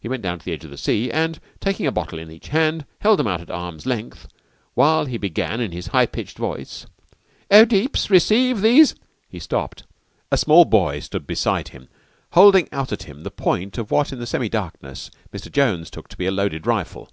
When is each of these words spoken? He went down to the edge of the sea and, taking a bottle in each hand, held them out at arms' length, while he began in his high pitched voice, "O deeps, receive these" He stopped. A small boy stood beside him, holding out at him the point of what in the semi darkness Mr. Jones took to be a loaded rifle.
He 0.00 0.08
went 0.08 0.24
down 0.24 0.40
to 0.40 0.44
the 0.44 0.50
edge 0.52 0.64
of 0.64 0.72
the 0.72 0.76
sea 0.76 1.12
and, 1.12 1.38
taking 1.60 1.86
a 1.86 1.92
bottle 1.92 2.18
in 2.18 2.28
each 2.28 2.48
hand, 2.48 2.84
held 3.02 3.20
them 3.20 3.28
out 3.28 3.40
at 3.40 3.52
arms' 3.52 3.86
length, 3.86 4.26
while 4.74 5.04
he 5.04 5.16
began 5.16 5.60
in 5.60 5.70
his 5.70 5.86
high 5.94 6.06
pitched 6.06 6.38
voice, 6.38 6.86
"O 7.48 7.64
deeps, 7.64 8.10
receive 8.10 8.62
these" 8.62 8.96
He 9.30 9.38
stopped. 9.38 9.84
A 10.32 10.36
small 10.36 10.64
boy 10.64 10.98
stood 10.98 11.24
beside 11.24 11.68
him, 11.68 11.86
holding 12.32 12.68
out 12.72 12.90
at 12.90 13.04
him 13.04 13.22
the 13.22 13.30
point 13.30 13.78
of 13.78 13.92
what 13.92 14.12
in 14.12 14.18
the 14.18 14.26
semi 14.26 14.48
darkness 14.48 15.08
Mr. 15.32 15.52
Jones 15.52 15.88
took 15.88 16.08
to 16.08 16.16
be 16.16 16.26
a 16.26 16.32
loaded 16.32 16.66
rifle. 16.66 17.08